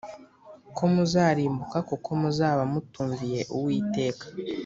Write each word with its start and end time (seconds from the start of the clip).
ko 0.75 0.83
muzarimbuka 0.93 1.77
kuko 1.89 2.09
muzaba 2.21 2.61
mutumviye 2.71 3.39
Uwiteka 3.55 4.25